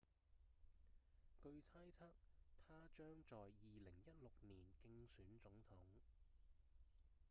[1.43, 2.07] 據猜測
[2.67, 3.51] 他將在2016
[4.47, 5.77] 年競選總統